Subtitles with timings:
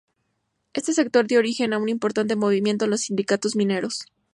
[0.73, 3.99] Este sector dio origen a un importante movimiento en los sindicatos mineros.